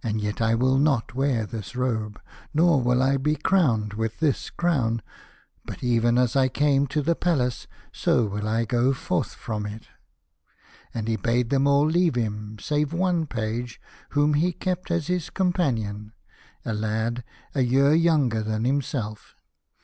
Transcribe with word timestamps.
And 0.00 0.20
yet 0.20 0.40
I 0.40 0.54
will 0.54 0.78
not 0.78 1.16
wear 1.16 1.44
this 1.44 1.74
robe, 1.74 2.20
nor 2.54 2.80
will 2.80 3.02
I 3.02 3.16
be 3.16 3.34
crowned 3.34 3.94
with 3.94 4.20
this 4.20 4.48
crown, 4.48 5.02
but 5.64 5.82
even 5.82 6.18
as 6.18 6.36
I 6.36 6.46
came 6.48 6.86
to 6.86 7.02
the 7.02 7.16
palace 7.16 7.66
so 7.92 8.26
will 8.26 8.46
I 8.46 8.64
go 8.64 8.92
forth 8.92 9.34
from 9.34 9.66
it." 9.66 9.88
And 10.94 11.08
he 11.08 11.16
bade 11.16 11.50
them 11.50 11.66
all 11.66 11.84
leave 11.84 12.14
him, 12.14 12.58
save 12.60 12.92
one 12.92 13.26
page 13.26 13.80
whom 14.10 14.34
he 14.34 14.52
kept 14.52 14.92
as 14.92 15.08
his 15.08 15.30
companion, 15.30 16.12
a 16.64 16.72
lad 16.72 17.24
a 17.52 17.62
year 17.62 17.92
younger 17.92 18.44
than 18.44 18.64
himself. 18.64 19.34